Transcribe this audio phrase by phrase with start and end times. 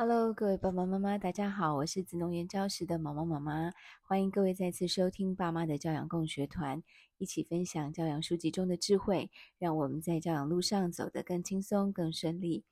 [0.00, 6.80] Hello，各位爸爸妈妈，大家好，我是紫农园教室的毛毛妈妈，欢迎各位再次收听爸妈的教养共学团，
[7.16, 12.62] 一起分享教养书籍中的智慧，让我们在教养路上走得更轻松、更顺利。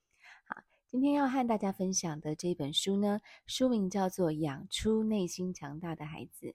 [0.45, 6.47] 好，今天要和大家分享的这本书呢，书名叫做《养出内心强大的孩子》。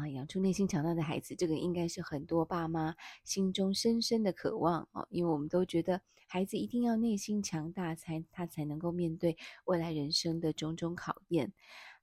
[0.00, 9.36] 啊，养出内心强大的孩子，这个应该是很多爸妈心中深深的渴望哦，因为我们都觉得孩子一定要内心强大，才他才能够面对
[9.66, 11.52] 未来人生的种种考验。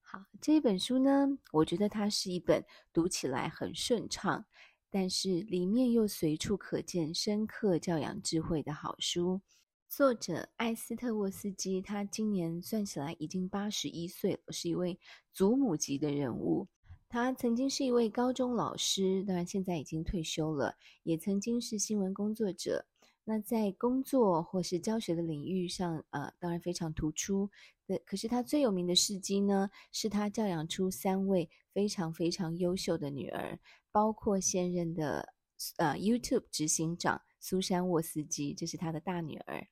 [0.02, 4.46] 好，这一本书呢，我觉得它是一本读起来很顺畅，
[4.90, 9.42] 但是里面又随处可见深刻教养智慧的好书。
[9.90, 15.00] 作者艾斯特沃斯基，他今年算起来已经八十一岁了，是一位
[15.34, 16.68] 祖母级的人物。
[17.10, 20.76] 他曾经是一位高中老师，当然现在已经退休了。
[21.04, 22.86] 也曾经是新闻工作者。
[23.24, 27.50] 那在工作或是教学的领域上，呃，当然非常突出。
[27.86, 33.60] 的，可是他最有名的事迹呢，是他教养出三位非常非常优秀的女儿，
[33.92, 35.34] 包括现任的
[35.78, 39.68] 呃 YouTube 执行长苏珊沃斯基，这是他的大女儿。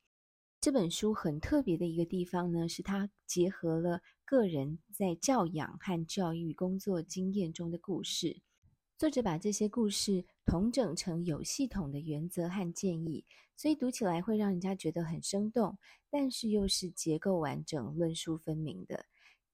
[0.62, 4.02] 这本书很特别的一个地方呢，是他结合了。
[4.26, 8.42] 个人在教养和教育工作经验中的故事，
[8.98, 13.24] 作者把这些故事统整成有系统的原则和建议，
[13.56, 15.78] 所以读起来会让人家觉得很生动，
[16.10, 19.06] 但是又是结构完整、论述分明的。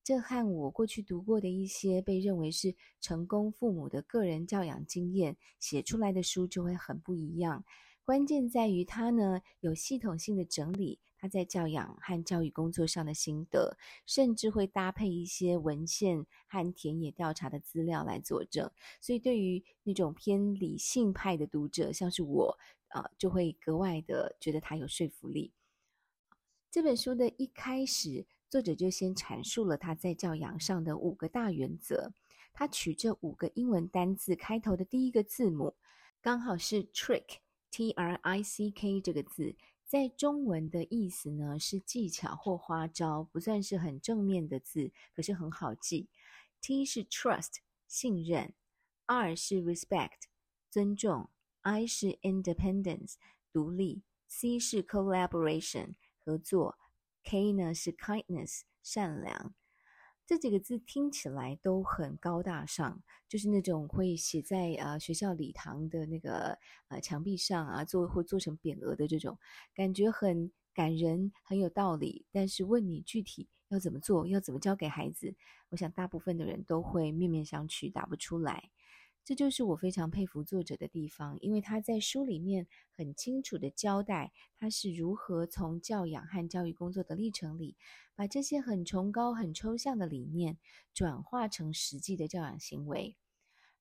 [0.06, 7.66] 这和我过去读过的一些被认为是成功父母的个人教养经验写出来的书就会很不一样。
[8.06, 11.00] 关键在于它呢，有系统性的整理。
[11.22, 13.78] 他在教养和教育工作上的心得，
[14.08, 18.72] 甚至会搭配一些文献和田野调查的资料来佐证。
[19.00, 25.52] 所以，对于那种偏理性派的读者，像是我，啊、就会格外的觉得他有说服力。
[26.72, 32.12] 这本书的一开始，作者就先阐述了他在教养上的五个大原则。
[32.52, 35.76] 他取这五个英文单字开头的第一个字母，
[36.20, 39.56] 刚好是 trick，T-R-I-C-K 这个字。
[39.92, 46.08] 在中文的意思呢，是技巧或花招，不算是很正面的字，可是很好记。
[46.62, 47.58] T 是 trust
[47.90, 48.54] 信任
[49.08, 50.30] ，R 是 respect
[50.70, 51.30] 尊重
[51.64, 53.16] ，I 是 independence
[53.52, 56.78] 独立，C 是 collaboration 合作
[57.26, 59.54] ，K 呢是 kindness 善良。
[60.26, 69.38] 这几个字听起来都很高大上，就是那种会写在啊学校礼堂的那个呃墙壁上啊，做会做成匾额的这种，
[69.76, 72.26] 感觉很感人，很有道理。
[72.32, 75.36] 但是问你具体要怎么做，要怎么教给孩子，
[75.70, 78.70] 我想大部分的人都会面面相觑，答不出来。
[79.24, 82.68] 这就是我非常佩服作者的地方，因为他在书里面
[82.98, 87.78] 很清楚地交代他是如何从教养和教育工作的历程里，
[88.16, 90.58] 把这些很崇高、很抽象的理念
[90.92, 93.16] 转化成实际的教养行为。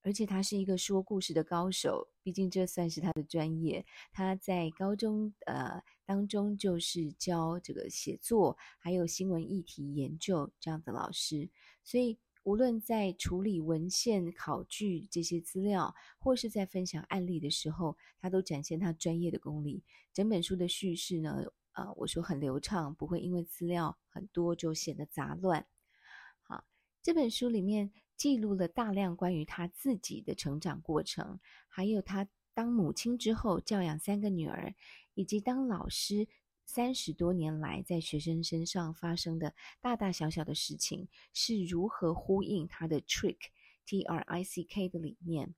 [0.03, 3.85] 而且他是一个说故事的高手，毕竟这算是他的专业。
[4.11, 11.49] 他在高中呃当中就是教这个写作，还有新闻议题研究这样的老师，
[11.83, 12.19] 所以。
[12.43, 19.83] 无论在处理文献考据这些资料，或是在分享案例的时候，他都展现他专业的功力。
[20.11, 21.43] 整本书的叙事呢，
[21.73, 25.65] 呃，我说很流畅，不会因为资料很多就显得杂乱。
[26.41, 26.65] 好，
[27.03, 34.73] 这本书里面记录了大量关于他自己的成长过程，还有他当母亲之后教养三个女儿，
[35.13, 36.27] 以及当老师。
[36.73, 43.35] 三十多年来，在学生身上发生的大大小小的事情，是如何呼应他的 trick
[43.85, 45.53] T R I C K 的理念？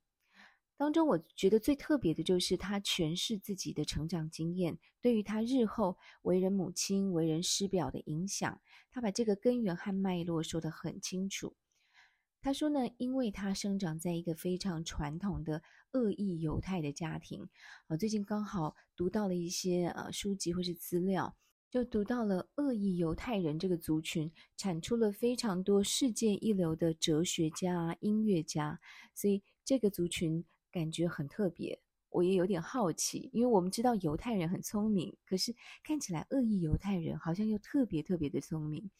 [0.75, 8.59] 当中，我觉得最特别的就是他诠释自己的成长经验，对于他日后为人母亲、为人师表的影响，
[8.89, 11.55] 他把这个根源和脉络说得很清楚。
[12.43, 17.47] 他说呢，因为他生长在一个非常传统的恶意犹太的家庭，
[17.87, 21.33] 啊，最近刚好读到了一些呃书籍或是资料，
[21.71, 28.77] 就读到了恶意犹太人这个族群产出了非常多世界一流的哲学家、音乐家，
[29.15, 31.79] 所以这个族群感觉很特别。
[32.09, 38.91] 我也有点好奇，因为我们知道犹太人很聪明，可是看起来恶意犹太人好像又特别特别的聪明。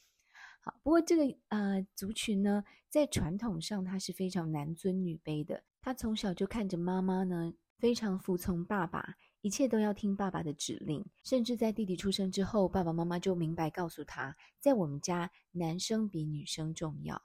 [0.66, 5.62] 好，不过这个呃族群呢，在传统上他是非常男尊女卑的。
[5.82, 11.06] 他从小就看着妈妈呢，非常服从爸爸，一切都要听爸爸的指令。
[11.22, 17.22] 甚至在弟弟出生之后，爸爸妈妈就明白告诉他，在我们家男生比女生重要。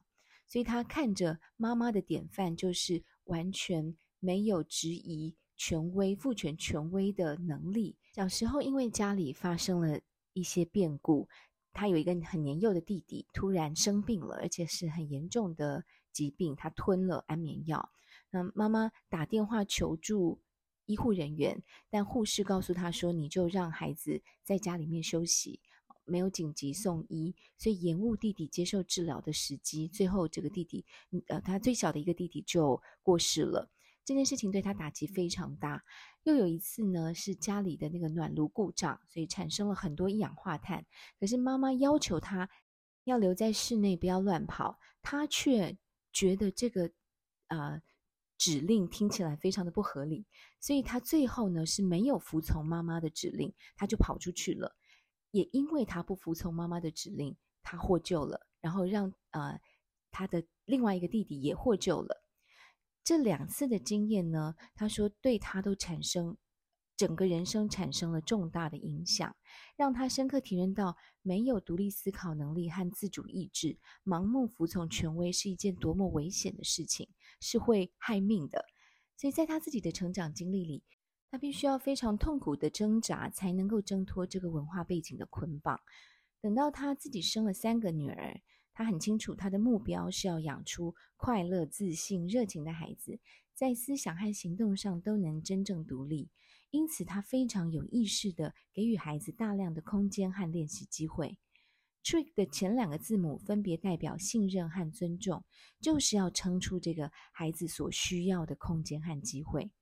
[0.48, 7.96] 所以他看着妈妈的典范，就是完全没有质疑权威、父权权威的能力。
[8.12, 10.00] 小时候因为家里发生了
[10.32, 11.28] 一些变故。
[11.78, 17.92] 他有一个很年幼的弟弟，突然生病了，而且是很严重的疾病，他吞了安眠药。
[18.30, 20.40] 那妈妈打电话求助
[20.86, 25.60] 医护人员，但护士告诉他说：“你就让孩子在家里面休息，
[26.04, 29.86] 没有紧急送医，所以延误弟弟接受治疗的时机。
[29.86, 30.84] 最后，这个弟弟，
[31.28, 33.70] 呃，他最小的一个弟弟就过世了。
[34.08, 35.84] 这件事情对他打击非常大。
[36.22, 40.86] 又有一次呢，是家里的那个暖炉故障，所以产生了很多一氧化碳。
[41.20, 42.48] 可是妈妈要求他
[43.04, 45.76] 要留在室内，不要乱跑，他却
[46.12, 46.90] 觉得这个，
[47.48, 47.82] 呃。”
[48.38, 50.24] 指令听起来非常的不合理，
[50.60, 54.76] 所以他最后呢是没有服从妈妈的指令，他就跑出去了。
[55.32, 59.60] 也因为他不服从妈妈的指令，他获救了，然后让呃
[60.12, 62.22] 他的另外一个弟弟也获救了。
[63.08, 66.36] 这两次的经验呢，他说对他都产生。
[66.94, 69.34] 整个人生产生了重大的影响，
[69.76, 77.08] 让他深刻体认到，没有独立思考能力和自主意志，盲目服从权威是一件多么危险的事情，
[77.40, 78.62] 是会害命的。
[79.16, 80.84] 所以在他自己的成长经历里，
[81.30, 85.80] 他必须要非常痛苦的挣扎，才能够挣脱这个文化背景的捆绑。
[86.42, 88.38] 等到他自己生了三个女儿，
[88.78, 93.18] 他很清楚他的目标是要养出快乐、自信、热情的孩子，
[93.52, 96.28] 在思想和行动上都能真正独立。
[96.70, 101.36] 因此，他非常有意识地给予孩子大量的空间和练习机会。
[102.04, 105.42] Trick 的前两个字母分别代表信任和尊重，
[105.80, 109.72] 就是要撑出这个孩子所需要的空间和机会。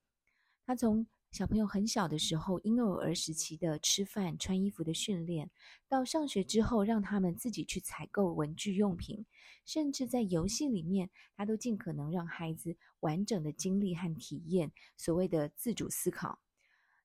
[0.65, 5.51] 他从小朋友很小的时候，婴幼儿时期的吃饭、穿衣服的训练，
[5.87, 9.27] 到上学之后让他们自己去采购文具用品，
[9.67, 16.39] 甚至在游戏里面，他都尽可能让孩子完整的经历和体验所谓的自主思考。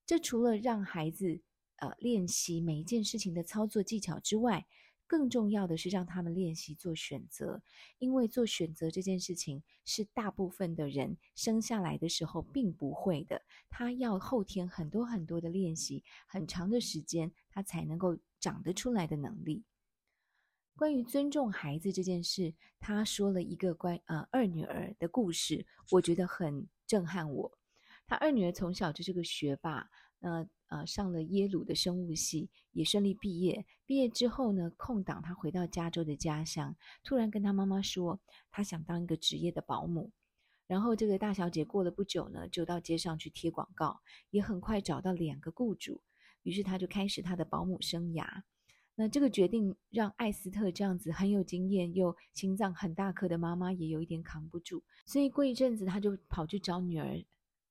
[0.05, 1.41] 这除了让孩子
[1.77, 4.65] 呃练习每一件事情的操作技巧之外，
[5.11, 7.61] 更重要的是让他们练习做选择，
[7.99, 19.65] 因为做选择这件事情是大部分的人生下来的时候并不会的，他要后天很多很多的练习，很长的时间，他才能够长得出来的能力。
[20.77, 27.51] 关于尊重孩子这件事，他说了一个关呃二女儿的故事，我觉得很震撼我。
[28.07, 29.89] 他二女儿从小就是个学霸，
[30.21, 33.65] 呃呃，上了耶鲁的生物系，也顺利毕业。
[33.85, 36.73] 毕业之后呢，空档他回到加州的家乡，
[37.03, 38.17] 突然跟他妈妈说，
[38.49, 40.11] 他想当一个职业的保姆。
[40.67, 46.01] 然后这个大小姐过了不久呢，就到街上去贴广告，也很快找到两个雇主，
[46.43, 48.25] 于是他就开始他的保姆生涯。
[48.95, 57.21] 那这个决定让艾斯特这样子很有经验又心脏很大颗的妈妈也有一点扛不住，所以过一阵子他就跑去找女儿。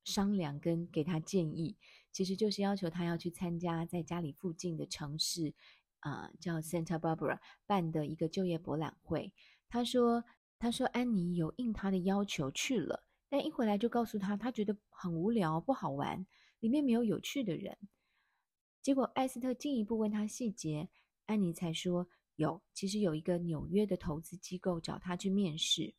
[0.03, 1.77] 商量跟给他建议，
[2.13, 5.55] 其实就是要求他要去参加在家里附近的城市，
[6.01, 9.33] 啊、呃，叫 Santa Barbara 办的一个就业博览会。
[9.69, 10.25] 他说，
[10.59, 16.27] 他说安妮有应他的要求去了，但一回来就告诉他，他觉得很无聊，不好玩，
[16.59, 17.79] 里面没有有趣的人。
[18.83, 20.89] 结果艾斯特进一步问他细节，
[21.27, 25.95] 安妮才说有，其实有一个纽约的投资机构找他去面试。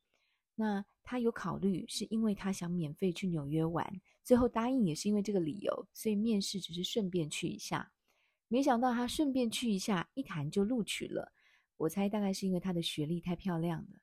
[0.55, 7.91] 那他有考虑，是因为他想免费去纽约玩，最后答应也是因为这个理由，所以面试只是顺便去一下。
[8.47, 11.31] 没想到他顺便去一下，一谈就录取了。
[11.77, 14.01] 我猜大概是因为他的学历太漂亮了。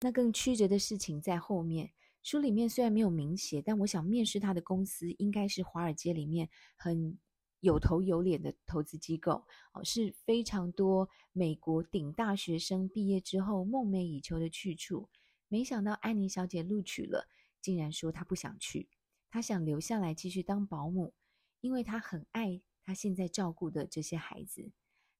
[0.00, 1.90] 那更曲折的事情在后面，
[2.22, 7.18] 书里面虽然没有明写，但我想面试他的公司应该是华尔街里面很
[7.60, 15.08] 有头有脸的投资机构哦，是非常多美国顶大学生毕业之后梦寐以求的去处。
[15.48, 17.28] 没想到安妮小姐录取了，
[17.60, 18.88] 竟然说她不想去，
[19.30, 21.14] 她想留下来继续当保姆，
[21.60, 24.70] 因为她很爱她现在照顾的这些孩子。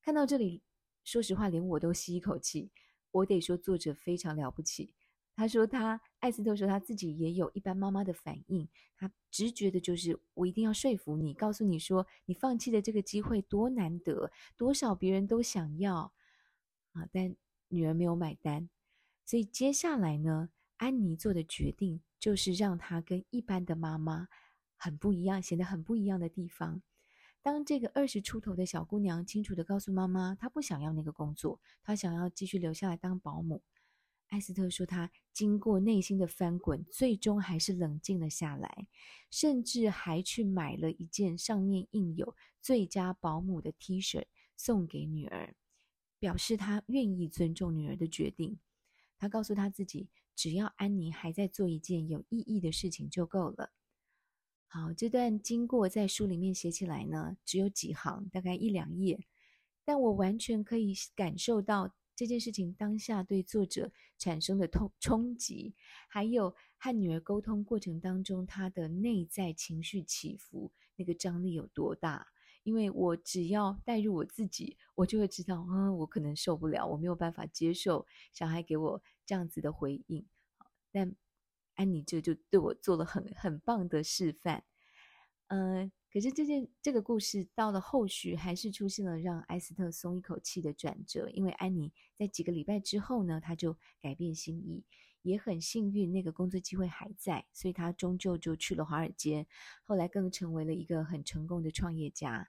[0.00, 0.62] 看到这里，
[1.04, 2.70] 说实话，连我都吸一口气。
[3.10, 4.94] 我得说，作者非常了不起。
[5.34, 16.12] 他说他，艾斯特说他自己也有一般妈妈的反应，他直觉的就是我一定要说服你，告诉你说你放弃的这个机会多难得，多少别人都想要
[16.92, 17.36] 啊，但
[17.68, 18.68] 女儿没有买单。
[19.24, 24.28] 所以接下来呢，安妮做的决定就是让她跟一般的妈妈
[24.76, 26.82] 很不一样，显得很不一样的地方。
[27.40, 33.62] 当这个二十出头的小姑娘清楚地告诉妈妈，她不想要那个工作，她想要继续留下来当保姆。
[34.28, 38.86] 艾斯特说，她经过内心的翻滚，最终还是冷静了下来，
[39.30, 45.54] 甚至还去买了一件上面印有“最佳保姆”的 T 恤送给女儿，
[46.18, 48.58] 表示她愿意尊重女儿的决定。
[49.16, 53.72] 她告诉她自己，只要安妮还在做一件有意义的事情就够了。
[54.68, 59.26] 好，这段经过在书里面写起来呢，只有几行，大概一两页，
[59.84, 65.74] 但我完全可以感受到这件事情当下对作者产生的痛冲击，
[66.08, 72.28] 还有和女儿沟通过程当中她的内在情绪起伏，那个张力有多大。
[72.68, 80.26] 因为我只要带入我自己，我就会知道，嗯，我可能受不了，我没有办法接受小孩给我这样子的回应。
[80.92, 81.16] 但
[81.76, 84.64] 安妮这就对我做了很很棒的示范。
[85.46, 91.30] 嗯、可是这件这个故事到了后续，还是出现了让埃斯特松一口气的转折。
[91.30, 94.84] 因为安妮在几个礼拜之后呢，她就改变心意。
[95.22, 99.46] 也很幸运，那个工作机会还在，所以他终究就去了华尔街，
[99.82, 102.48] 后来更成为了一个很成功的创业家。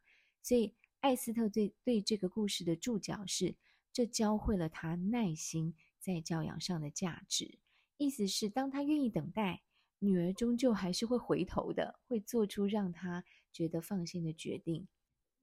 [0.49, 3.55] 所以艾斯特对对这个故事的注脚是：
[3.93, 7.59] 这教会了他耐心在教养上的价值。
[7.97, 9.61] 意思是，当他愿意等待，
[9.99, 14.87] 女儿终究还是会回头的，会做出让他觉得放心的决定。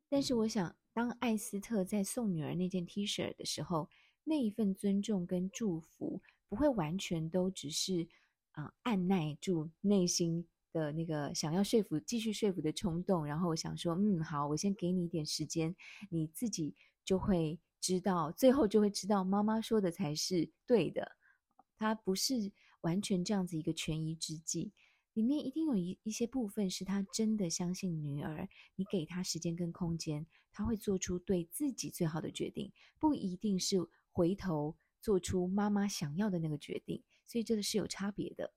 [0.09, 3.89] 但是，我想，当艾斯特在送女儿那件 T 恤的时候，
[4.25, 6.21] 那一份尊重跟祝福。
[6.49, 8.09] 不会完全都只是
[8.51, 15.75] 啊、按捺住内心的那个想要说服、继续说服的冲动，然后我想说，嗯，好，我先给你一点时间，
[16.11, 21.12] 你自己就会知道，最后就会知道妈妈说的才是对的。
[21.78, 22.52] 他不是
[22.83, 24.73] 完全这样子一个权宜之计，
[25.14, 33.78] 里面一定有一一些部分是他真的相信女儿，你给他时间跟空间，他会做出对自己最好的决定，不一定是
[34.12, 34.76] 回头。
[35.02, 38.52] 做出妈妈想要的那个决定，所以这个是有差别的。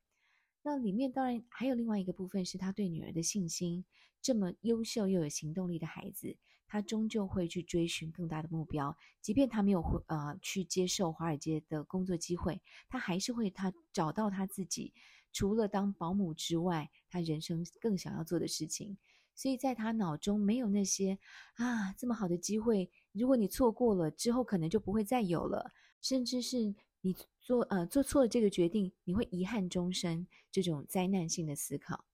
[0.61, 3.85] 那里面当然还有另外一个部分，是他对女儿的信心。
[4.21, 6.35] 这么优秀又有行动力的孩子，
[6.67, 8.95] 他终究会去追寻更大的目标。
[9.21, 14.93] 即便他没有呃去接受华尔街的工作机会，他还是会他找到他自己
[15.31, 18.97] 除了当保姆之外，他人生更想要做的事情。
[19.33, 21.17] 所以在他脑中没有那些
[21.55, 25.71] 啊这么好的机会，如果你错过了之后，可能就不会再有了。
[26.01, 32.05] 甚至是你做呃做错了这个决定，你会遗憾终身，这种灾难性的思考。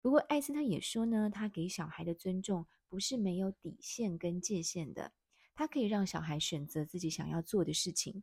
[0.00, 5.12] 不过艾斯特也说呢，他给小孩的尊重不是没有底线跟界限的，
[5.54, 8.22] 他可以让小孩选择自己想要做的事情，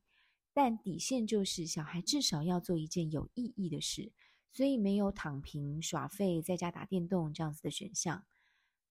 [0.53, 4.11] 但底线就是小孩至少要做一件有意义的事，
[4.51, 8.25] 所以没有躺平耍废在家打电动这样子的选项。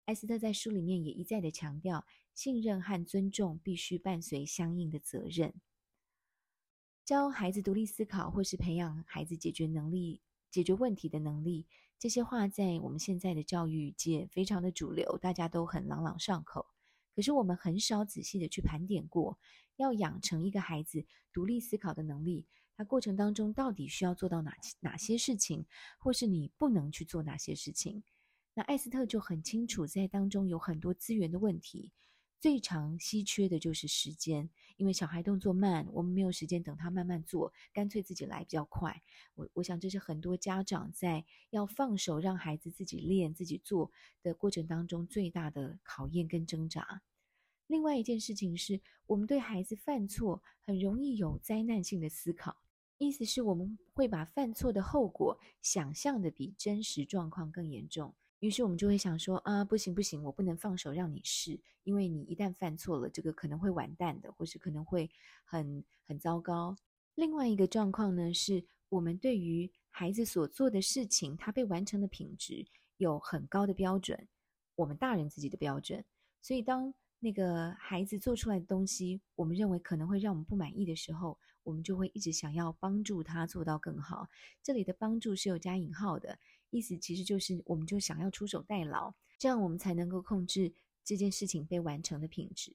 [0.06, 2.06] 艾斯特在书里面也一再的强调。
[2.34, 5.52] 信任和尊重必须伴随相应的责任。
[7.12, 11.66] 教孩子独立思考，或是培养孩子解决能力、解决问题的能力，
[11.98, 16.64] 这些话在我们现在的教育界非常的主流，大家都很朗朗上口。
[17.14, 19.38] 可是我们很少仔细的去盘点过，
[19.76, 21.04] 要养成一个孩子
[21.34, 22.46] 独立思考的能力，
[22.78, 25.66] 他过程当中到底需要做到哪哪些事情，
[25.98, 28.02] 或是你不能去做哪些事情？
[28.54, 31.92] 那艾斯特就很清楚，在当中有很多资源的问题。
[32.42, 39.00] 最常稀缺的就是时间，因为小孩动作慢，我们没有时间等他慢慢做，干脆自己来比较快。
[39.36, 43.92] 我我想这是很多家长在要放手让孩子自己练、自己做
[44.24, 47.02] 的过程当中最大的考验跟挣扎。
[47.68, 52.56] 另外一件事情是，我们对孩子犯错很容易有灾难性的思考，
[52.98, 58.16] 意思是我们会把犯错的后果想象的比真实状况更严重。
[58.42, 65.08] 于是我们就会想说啊，不行不行，我不能放手让你试，因为你一旦犯错了，这个可能会完蛋的，或是可能会
[65.44, 66.76] 很很糟糕。
[67.14, 74.26] 另外一个状况呢，是我们对于孩子所做的事情，他被完成的品质有很高的标准，
[74.74, 76.04] 我们大人自己的标准。
[76.40, 84.26] 所以当那个孩子做出来的东西，我们认为可能会让我们不满意的时候，我们就会一直想要帮助他做到更好。
[84.64, 86.40] 这里的帮助是有加引号的。
[86.72, 90.72] 意思其实就是，我们就想要出手代劳，这样我们才能够控制
[91.04, 92.74] 这件事情被完成的品质。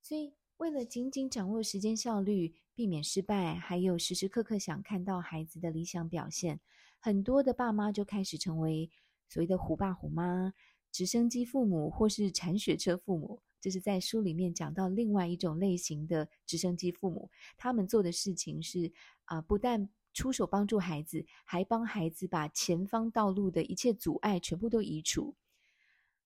[0.00, 6.60] 所以，为了紧紧掌握时间效率，避免失败，还有时时刻刻想看到孩子的理想表现，
[7.00, 8.88] 很多的爸妈就开始成为
[9.28, 10.54] 所谓的“虎爸虎妈”、
[10.92, 13.42] 直升机父母或是铲雪车父母。
[13.60, 18.92] 这是在书里面讲到另外一种类型的直升机父母，他们做的事情是
[19.24, 25.36] 啊、不但出手帮助孩子，还帮孩子把前方道路的一切阻碍全部都移除。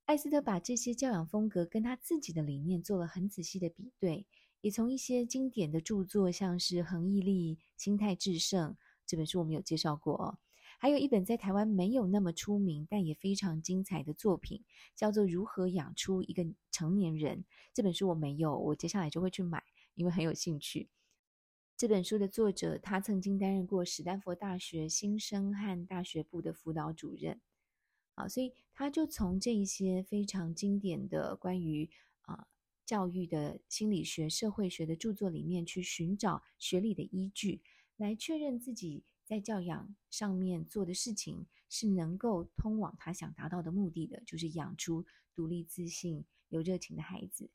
[0.04, 4.28] 艾斯特把这些教养风格跟他自己的理念做了很仔细的比对，
[4.60, 8.72] 也从一些经典的著作，像是《恒毅力》《心态致胜》
[9.04, 10.38] 这本书我们有介绍过哦，
[10.78, 14.62] 还有一本在台湾没有那么出名，但也非常精彩的作品，
[14.94, 17.38] 叫做《如何养出一个成年人》。
[17.74, 20.88] 这本书我没有，我接下来就会去买，因为很有兴趣。
[21.80, 27.40] 这本书的作者，他曾经担任过史丹佛大学新生和大学部的辅导主任，
[28.16, 31.88] 啊，所以他就从这一些非常经典的关于
[32.20, 32.46] 啊
[32.84, 37.62] 教育的心理学、社会学的著作里面去寻找学理的依据，
[37.96, 47.48] 来确认自己在教养上面做的事情是能够通往他想达到的目的的，就是养出独立、自信、有热情的孩子。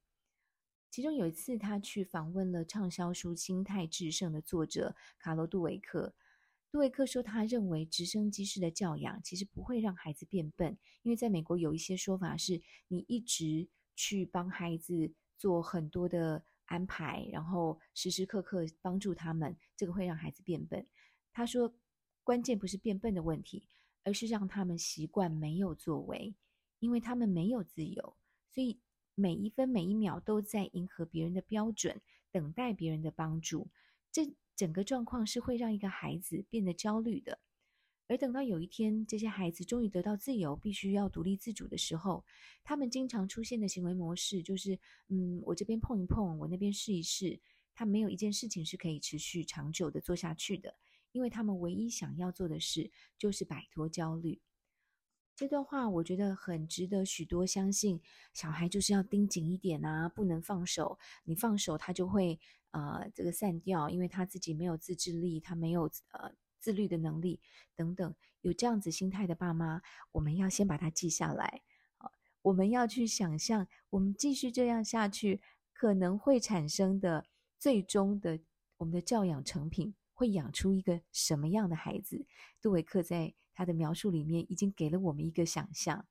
[0.96, 6.16] 其中有一次，他去访问了畅销书《心态致胜》的作者卡罗·杜维克。
[6.72, 20.88] 杜维克说，他认为直升机式的教养其实不会让孩子变笨，因为在美国有一些说法是，你一直去帮孩子做很多的安排，然后时时刻刻帮助他们，这个会让孩子变笨。
[21.34, 21.76] 他说，
[22.24, 23.68] 关键不是变笨的问题，
[24.06, 26.34] 而是让他们习惯没有作为，
[26.80, 28.16] 因为他们没有自由，
[28.50, 28.80] 所以
[29.16, 33.70] 每一分每一秒都在迎合别人的标准，等待别人的帮助。
[34.12, 37.40] 这整个状况是会让一个孩子变得焦虑的。
[38.08, 42.24] 而等到有一天，这些孩子终于得到自由，必须要独立自主的时候，
[42.64, 47.42] 他们经常出现的行为模式就是：嗯，我这边碰一碰，我那边试一试。
[47.74, 50.78] 他没有一件事情是可以持续长久的做下去的，
[51.12, 54.40] 因为他们唯一想要做的事就是摆脱焦虑。
[55.36, 58.02] 这段话我觉得很值得许多相信。
[58.34, 60.98] 小孩就是要盯紧一点啊，不能放手。
[61.24, 62.40] 你放手，他就会
[62.72, 66.34] 呃这个散掉，因为他自己没有自制力，他没有呃。
[66.58, 67.40] 自律的能力
[67.76, 71.62] 等等，有这样子心态的爸妈，我们要先把它记下来。
[71.98, 72.12] 好，
[72.42, 75.42] 我们要去想象，我们继续这样下去，
[75.74, 77.28] 可能会产生的
[77.60, 78.40] 最终的
[78.78, 82.26] 我们的教养成品，会养出一个什么样的孩子？
[82.60, 86.06] 杜维克在他的描述里面已经给了我们一个想象。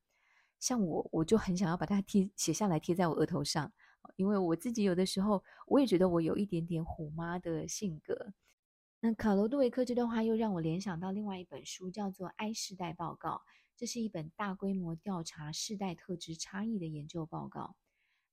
[0.59, 3.71] 像我，我就很想要把它贴写下来，贴在我额头上，
[4.17, 8.33] 因为我自己有的时候，我也觉得我有一点点虎妈的性格。
[9.01, 13.31] 那卡罗杜维克这段话又让我联想到另外一本书，叫做《I 世代报告》。
[13.77, 17.77] 这是一本大规模调查世代特质差异的研究报告。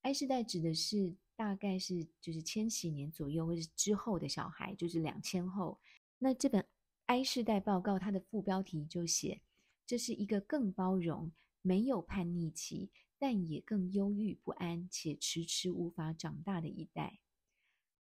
[0.01, 5.80] I 世代指的是大概是就是千禧年左右或是之后的小孩，就是两千后。
[6.20, 6.65] 那这本
[7.11, 9.41] I 世代报告，它的副标题就写：
[9.85, 17.19] 这是一个更包容、没有叛逆期，但也更忧郁不安且迟迟无法长大的一代。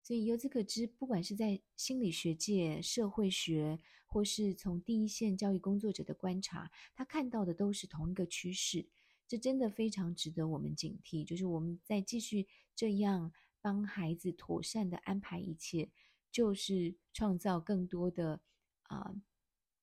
[0.04, 8.88] 所以由此可知，不管是在心理学界、社会学，或是从第一线教育工作者的观察，他看到的都是同一个趋势。
[9.28, 11.26] 这真的非常值得我们警惕。
[11.26, 15.90] 就是我们在继续这样帮孩子妥善的安排一切，
[16.32, 18.42] 就是创造更多的
[18.90, 19.16] 啊、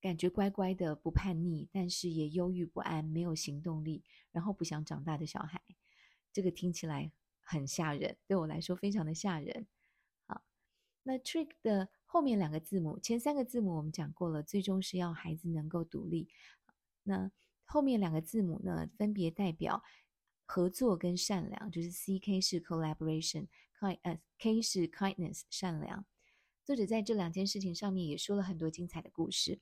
[0.01, 5.63] 感觉乖乖的、不叛逆，但是也忧郁不安、没有行动力，然后不想长大的小孩。
[6.33, 9.67] 这个听起来很吓人，对我来说非常的吓人。
[10.27, 10.43] 啊
[11.05, 16.29] 那 trick 的后面两个字母，前三个字母我们讲过了，最终是要孩子能够独立。
[17.05, 17.31] 那
[17.65, 19.83] 后面两个字母呢，分别代表
[20.45, 26.05] 合作跟善良，就是 C K 是 collaboration，K 呃 K 是 kindness 善良。
[26.67, 29.61] 作者在这两件事情上面也说了很多精彩的故事。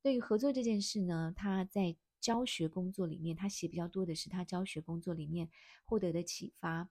[0.00, 5.50] 对于合作这件事呢，他在教学工作里面，他写比较多的是他教学工作里面
[5.84, 6.88] 获得的启发。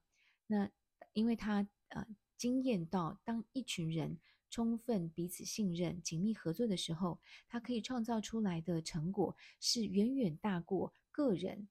[0.47, 0.69] 那
[1.11, 2.07] 因为他呃。
[2.37, 11.69] 经验到，当一群人充分彼此信任、紧密合作的时候，他可以创造出来的成果是远远大过个人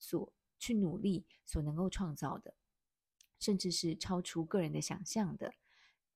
[0.00, 2.52] 所去努力所能够创造的，
[3.38, 5.54] 甚至是超出个人的想象的。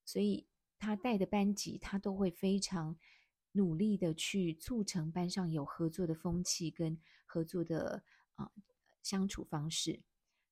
[0.04, 2.96] 所以，他带的班级，他都会非常
[3.52, 8.02] 努力的去促成班上有合作的风气跟合作的
[8.34, 8.50] 啊
[9.02, 10.02] 相处方式。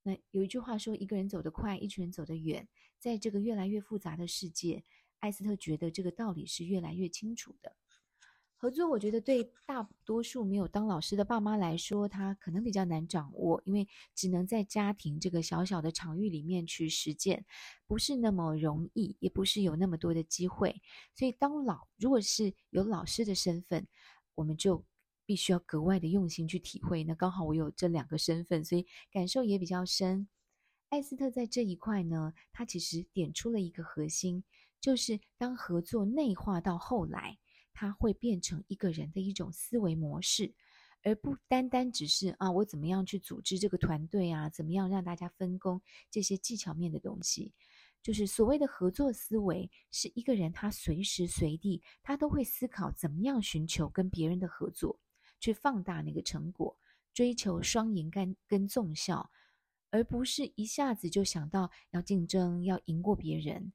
[0.02, 2.68] 那有一句话说：“一个人走得快，一群人走得远。”
[3.00, 4.84] 在这个越来越复杂的世界，
[5.20, 7.76] 艾斯特觉得这个道理是越来越清楚的。
[8.64, 17.44] 合作，我觉得对大多数没有当老师的爸妈来说，他可能比较难掌握，因为只能在家庭这个小小的场域里面去实践，
[17.86, 20.80] 不是那么容易，也不是有那么多的机会。
[21.14, 23.86] 所以，当老如果是有老师的身份，
[24.34, 24.82] 我们就。
[25.26, 27.02] 必须要格外的用心去体会。
[27.02, 30.28] 那刚好我有这两个身份，所以感受也比较深。
[30.90, 34.44] 艾斯特在这一块呢，他其实点出了一个核心，
[34.82, 37.38] 就是当合作内化到后来，
[37.74, 40.54] 它会变成一个人的一种思维模式，
[41.02, 47.52] 而不单单只是啊，我怎么样去组织这个团队啊，怎么样让大家分工这些技巧面的东西。
[48.00, 54.98] 就是所谓的合作思维，是一个人他随时随地他都会思考怎么样寻求跟别人的合作。
[55.40, 56.78] 去放大那个成果，
[57.12, 59.30] 追求双赢跟跟纵效，
[59.90, 63.70] 而不是一下子就想到要竞争、要赢过别人。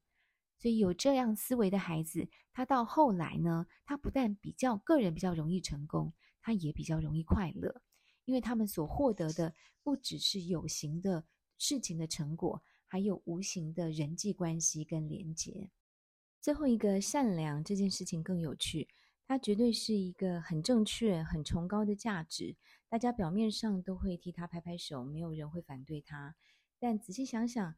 [0.59, 7.81] 所以有这样思维的孩子，他到后来呢，他不但比较个人比较容易成功，他也比较容易快乐，
[8.25, 11.25] 因为他们所获得的不只是有形的
[11.57, 15.69] 事情的成果，还有无形的人际关系跟连结。
[16.41, 18.89] 最后一个善良这件事情更有趣，
[19.25, 22.57] 它绝对是一个很正确、很崇高的价值，
[22.89, 26.35] 大家表面上都会替他拍拍手，没有人会反对他。
[26.79, 27.75] 但仔细想想，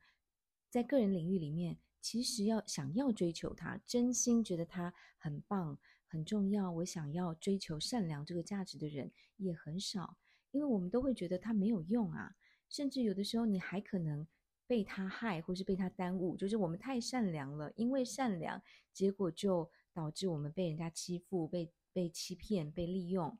[0.70, 10.18] 在个人领域里面，其实要想要追求他，真心觉得他很棒、很重要，我想要追求善良这个价值的人也很少，
[10.52, 12.36] 因为我们都会觉得他没有用啊，
[12.68, 14.28] 甚至有的时候你还可能。
[14.68, 18.62] 被他害，或是被他耽误，就是我们太善良了，因为善良，
[18.94, 23.38] 结果就导致我们被人家欺负、被被欺骗、被利用。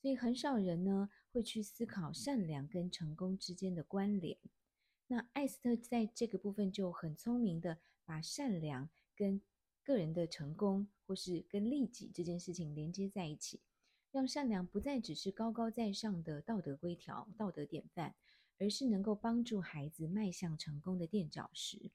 [0.00, 4.38] 所以很少人呢会去思考善良跟成功之间的关联。
[5.08, 7.78] 那艾斯特在这个部分就很聪明的
[8.10, 9.40] 把善良跟
[9.84, 13.60] 个人的成功，或是跟利己这件事情连接在一起，
[14.10, 18.16] 让善良不再只是高高在上的道德规条、道德典范。
[18.62, 21.90] 而是能够帮助孩子迈向成功的垫脚石。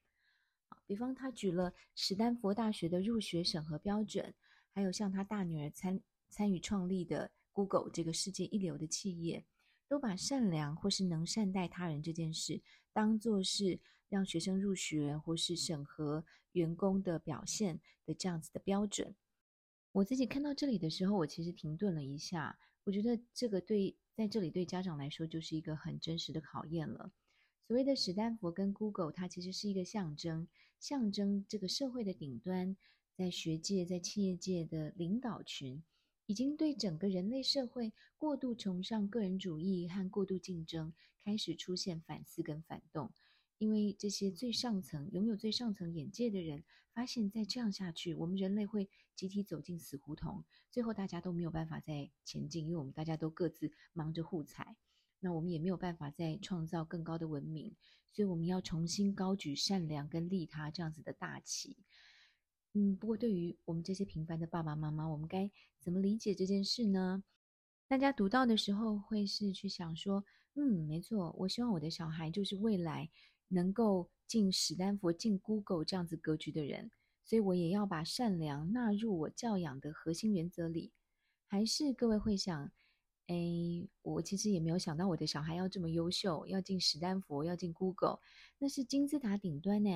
[0.84, 4.34] 比方他举了史丹佛大学的入学审核标准，
[4.72, 9.44] 还有像他大女儿参参与创立的 Google 这个世界一流的企业，
[9.86, 12.60] 都把善良或是能善待他人这件事，
[12.92, 19.14] 当作是让学生入学或是审核员工的表现的这样子的标准。
[19.92, 23.96] 我自己看到这里的时候，我其实停顿了一下，我觉得这个对。
[24.16, 27.12] 在这里，对家长来说就是一个很真实的考验了。
[27.66, 30.48] 所谓的史丹佛跟 Google，它其实是一个象征，
[30.80, 32.74] 象征这个社会的顶端，
[33.14, 35.84] 在学界、在企业界的领导群，
[36.24, 43.12] 已经对整个人类社会过度崇尚个人主义和过度竞争，开始出现反思跟反动。
[43.58, 54.76] 因为这些最上层、拥有最上层眼界的人，发现再这样下去，我们人类会集体走进死胡同，最后大家都没有办法再前进，因为我们大家都各自忙着互踩，
[55.20, 57.74] 那我们也没有办法再创造更高的文明，
[58.12, 61.76] 所以我们要重新高举善良跟利他这样子的大旗。
[62.74, 67.24] 嗯，不过对于我们这些平凡的爸爸妈妈，我们该怎么理解这件事呢？
[67.88, 73.08] 大家读到的时候会是去想说，嗯，没错，我希望我的小孩就是未来
[73.48, 76.90] 能够进史丹佛、进 Google 这样子格局的人。
[77.24, 80.92] 所以我也要把善良纳入我教养的核心原则里，
[81.44, 82.70] 还是各位会想，
[83.26, 83.34] 哎，
[84.02, 88.20] 我其实也没有想到我的小孩要这么优秀，要进史丹佛，要进 Google，
[88.58, 89.90] 那是金字塔顶端呢，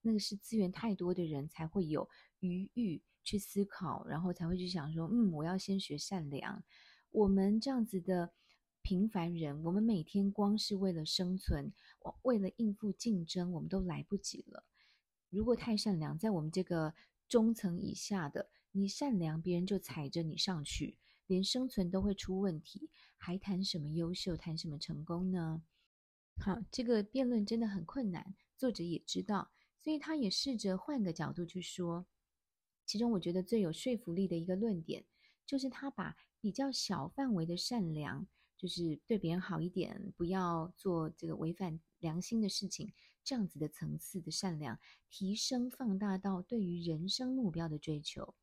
[0.00, 6.62] 那个是资源太多的人才会有余裕去思考，然后才会去想说，嗯，我要先学善良。
[7.10, 8.32] 我们这样子的
[8.86, 11.72] 平凡人，我们每天光是为了生存，
[12.22, 14.62] 为了应付竞争，我们都来不及了。
[15.28, 16.94] 如果太善良，在我们这个
[17.26, 20.96] 中层以下的，你善良，别人就踩着你上去，
[21.26, 25.64] 连生存都会出问题，还谈什么优秀，谈什么成功呢？
[26.38, 32.06] 好，这个辩论真的很困难，作者也知道，所以他也试着换个角度去说。
[32.84, 35.04] 其中我觉得最有说服力的一个论点，
[35.44, 42.92] 就是他把比较小范围的善良，就是对别人好一点，不要做这个违反良心的事情。
[43.22, 44.78] 这样子的层次的善良，
[45.10, 48.34] 提升放大到对于人生目标的追求。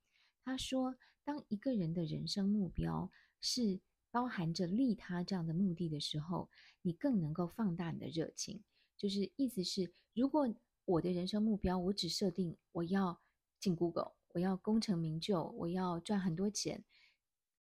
[0.44, 3.80] 他说，当一个人的人生目标是
[4.12, 6.50] 包含着利他这样的目的的时候，
[6.82, 8.62] 你更能够放大你的热情。
[8.98, 13.22] 就是意思是，如果我的人生目标我只设定我要
[13.62, 16.84] 进 Google，我要功成名就，我要赚很多钱，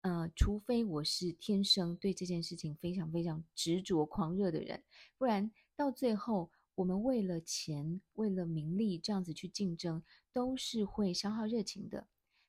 [0.01, 4.83] 呃，除非我是天生对这件事情非常非常执着狂热的人，
[5.17, 6.49] 不然到最后。
[6.77, 12.05] 我们为了钱，为了名利，这样子去竞争，都是会消耗热情的。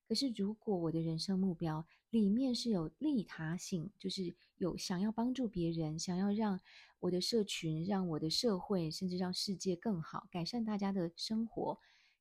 [0.07, 6.61] 可是，如果我的人生目标里面是有利他性，就是有想要帮助别人，想要让
[7.01, 11.79] 我的社群、让我的社会，甚至让世界更好，改善大家的生活，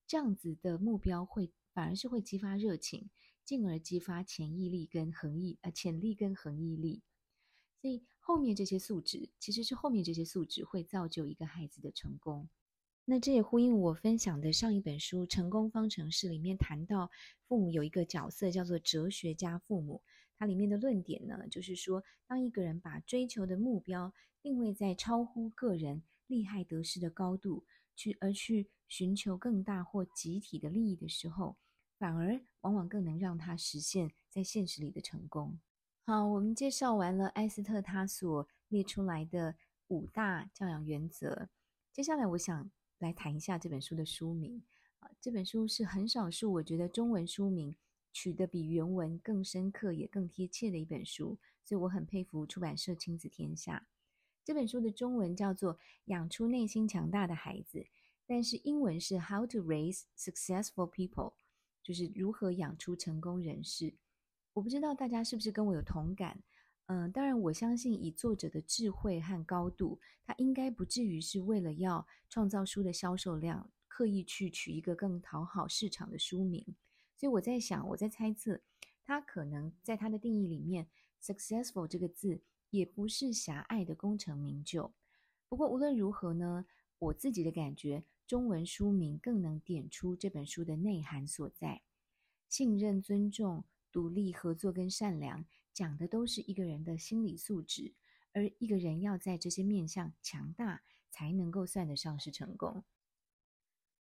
[0.07, 3.09] 这样子的目标会反而是会激发热情，
[3.47, 7.01] 进而激发潜毅力跟恒毅，呃，潜力跟恒毅力。
[7.81, 8.03] 所以。
[8.27, 12.49] 后面这些素质，其实是后面这些素质会造就一个孩子的成功。
[13.05, 17.10] 那这也呼应我分享的上一本书《成功方程式》里面谈到，
[17.47, 20.01] 父母有一个角色叫做哲学家父母。
[20.38, 27.63] 它里面的论点呢，就是说，当一个人把追求的目标定位在超乎个人利害得失的高度，
[27.95, 31.55] 去而去寻求更大或集体的利益的时候，
[31.97, 35.60] 反而往往更能让他实现在现实里的成功。
[36.03, 39.55] 好，我们介绍完了艾斯特他所列出来的
[39.88, 41.49] 五大教养原则。
[41.91, 44.63] 接下来，我想来谈一下这本书的书名。
[44.99, 47.75] 啊，这本书是很少数，我觉得中文书名
[48.13, 53.88] 取得比原文更深刻也更贴切的一本书，所以我很佩服出版社亲子天下。
[54.43, 57.79] 这本书的中文叫做《养出内心强大的孩子》，
[58.25, 61.31] 但是英文是《How to Raise Successful People》，
[61.88, 63.93] 就是如何养出成功人士。
[64.52, 66.43] 我不知道大家是不是跟我有同感？
[66.88, 76.76] 嗯，当然，我相信以作者的智慧和高度，他应该不至于是为了要创造书的销售量，刻意去取一个更讨好市场的书名。
[77.15, 78.60] 所以我在想，我在猜测，
[79.06, 80.89] 他可能在他的定义里面
[81.23, 84.91] ，“successful” 这个字也不是狭隘的功成名就。
[85.47, 86.65] 不过无论如何呢，
[86.99, 91.81] 我自己的感觉，中文书名更能点出这本书的内涵所在：
[92.47, 93.63] 信任、尊重。
[93.89, 97.95] 独立、合作跟善良，讲的都是一个人的心理素质，
[98.31, 102.83] 而一个人要在这些面向强大，才能够算得上是成功。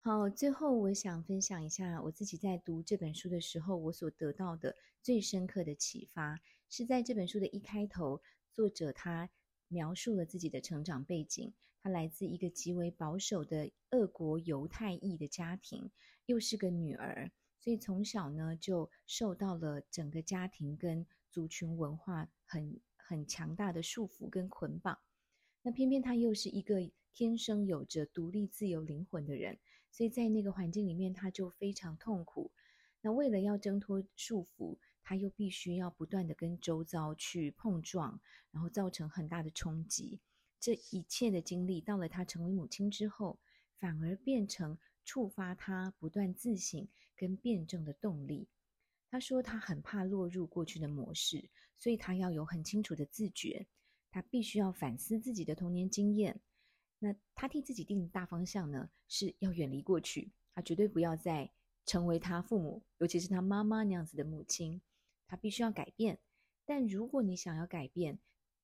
[0.01, 6.39] 好，最后我想分享一下我自己在读这本书的时候，我所得到的最深刻的启发，
[6.69, 9.31] 是在这本书的一开头，作者他
[9.67, 15.89] 描述了自己的成长背景，他来自一个极为保守的俄国犹太裔的家庭，
[16.27, 17.31] 又是个女儿。
[17.59, 24.97] 所以从小呢，就受到了整个家庭跟族群文化很很强大的束缚跟捆绑。
[25.63, 29.59] 那偏偏他又是一个天生有着独立自由灵魂的人，
[29.91, 32.51] 所以在那个环境里面，他就非常痛苦。
[33.01, 38.19] 那为了要挣脱束缚，他又必须要不断的跟周遭去碰撞，
[38.51, 40.19] 然后造成很大的冲击。
[40.61, 43.39] 这一切的经历，到了他成为母亲之后，
[43.79, 48.47] 反而变成触发他不断自省跟辩证的动力。
[49.09, 53.65] 他说他很怕落入过去的模式，所以他要有很清楚的自觉。
[54.11, 56.39] 他必须要反思自己的童年经验。
[56.99, 60.31] 那他替自己定的大方向呢，是要远离过去。
[60.53, 61.49] 他绝对不要再
[61.87, 64.79] 成为他父母，尤其是他妈妈那样子的母亲。
[65.27, 66.19] 他必须要改变。
[66.65, 68.19] 但如果你想要改变，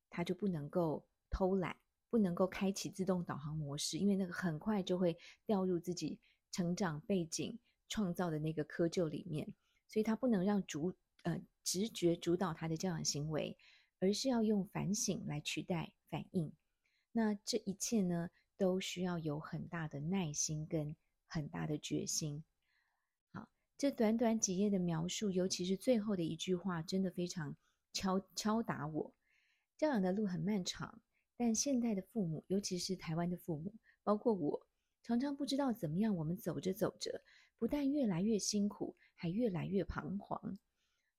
[0.09, 1.75] 他就不能够偷懒。
[2.09, 6.19] 不能够开启自动导航模式，因为那个很快就会掉入自己
[6.51, 9.53] 成长背景创造的那个窠臼里面，
[9.87, 13.57] 所以他不能让主呃直觉主导他的教养行为，
[13.99, 16.51] 而是要用反省来取代反应。
[17.11, 20.95] 那这一切呢，都需要有很大的耐心跟
[21.27, 22.43] 很大的决心。
[23.33, 27.55] 好，这短短几页的描述，尤其是最后的一句话，真的非常
[27.91, 29.13] 敲敲打我。
[29.77, 31.01] 教养的路很漫长。
[31.37, 33.71] 但现代的父母，尤其是台湾的父母，
[34.03, 34.67] 包括我，
[35.03, 36.15] 常常不知道怎么样。
[36.15, 37.21] 我们走着走着，
[37.59, 40.57] 不但越来越辛苦，还越来越彷徨。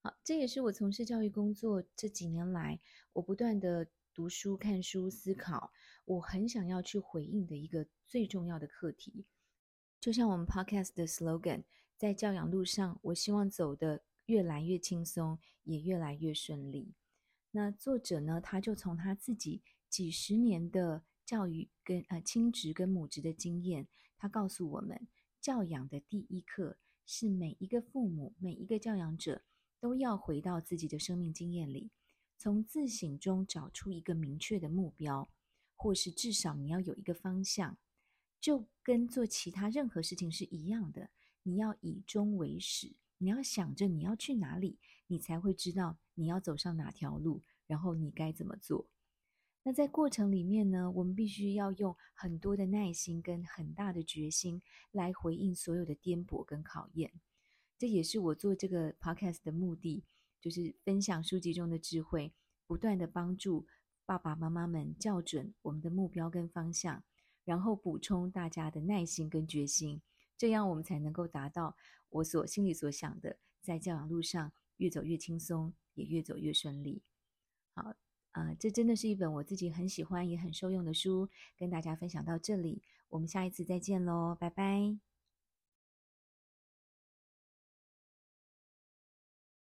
[0.01, 2.81] 好，这也是我从事教育工作这几年来，
[3.13, 5.73] 我不断的读书、看书、思考，
[6.05, 9.25] 我很想要去回应的一个最重要的课题。
[10.01, 11.63] 就像我们 Podcast 的 slogan，
[11.97, 16.95] 在教养路上，我希望走得越来越轻松，也越来越顺利。
[17.53, 19.63] 那作者呢，他就从他自己。
[19.89, 25.09] 几十年的教育跟呃亲职跟母职的经验，他告诉我们，
[25.41, 29.43] 教养的第一课是每一个父母、每一个教养者
[29.81, 31.91] 都要回到自己的生命经验里，
[32.37, 35.31] 从自省中找出一个明确的目标，
[35.75, 37.79] 或是至少你要有一个方向，
[38.41, 41.11] 就跟做其他任何事情是一样的，
[41.43, 48.89] 你要以终为始，你要想着你要去哪里，你才会知道你要走上哪条路，然后你该怎么做。
[49.69, 57.13] 那在过程里面呢，我们必须要用很多的耐心跟很大的决心来回应所有的颠簸跟考验。
[57.77, 60.07] 这也是我做这个 podcast 的目的，
[60.41, 62.33] 就是分享书籍中的智慧，
[62.67, 63.67] 不断的帮助
[64.07, 67.05] 爸爸妈妈们校准我们的目标跟方向，
[67.45, 70.01] 然后补充大家的耐心跟决心，
[70.39, 71.77] 这样我们才能够达到
[72.09, 77.03] 我所心里所想的，在教养路上越走越轻松，也越走越顺利。
[77.75, 77.95] 好。
[78.33, 85.08] 啊、这真的是一本我自己很喜欢也很受用的书，跟大家分享到这里，我们下一次再见喽，拜拜。